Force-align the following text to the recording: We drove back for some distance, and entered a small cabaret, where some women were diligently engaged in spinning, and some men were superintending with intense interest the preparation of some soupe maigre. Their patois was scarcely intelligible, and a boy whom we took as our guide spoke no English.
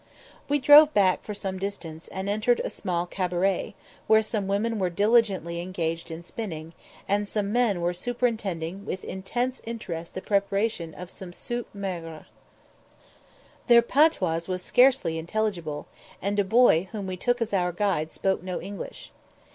We 0.49 0.57
drove 0.57 0.95
back 0.95 1.21
for 1.21 1.35
some 1.35 1.59
distance, 1.59 2.07
and 2.07 2.27
entered 2.27 2.59
a 2.63 2.71
small 2.71 3.05
cabaret, 3.05 3.75
where 4.07 4.23
some 4.23 4.47
women 4.47 4.79
were 4.79 4.89
diligently 4.89 5.61
engaged 5.61 6.09
in 6.09 6.23
spinning, 6.23 6.73
and 7.07 7.27
some 7.27 7.51
men 7.51 7.81
were 7.81 7.93
superintending 7.93 8.83
with 8.83 9.03
intense 9.03 9.61
interest 9.63 10.15
the 10.15 10.21
preparation 10.23 10.95
of 10.95 11.11
some 11.11 11.31
soupe 11.33 11.67
maigre. 11.71 12.25
Their 13.67 13.83
patois 13.83 14.39
was 14.47 14.63
scarcely 14.63 15.19
intelligible, 15.19 15.85
and 16.19 16.39
a 16.39 16.43
boy 16.43 16.89
whom 16.91 17.05
we 17.05 17.15
took 17.15 17.39
as 17.39 17.53
our 17.53 17.71
guide 17.71 18.11
spoke 18.11 18.41
no 18.41 18.59
English. 18.59 19.11